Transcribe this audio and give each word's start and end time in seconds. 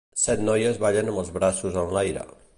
set 0.21 0.39
noies 0.45 0.79
ballen 0.85 1.13
amb 1.13 1.23
els 1.25 1.31
braços 1.37 1.81
enlaire. 1.85 2.27